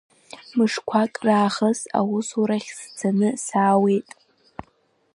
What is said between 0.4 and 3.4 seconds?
Мышқәак раахыс аусурахь сцаны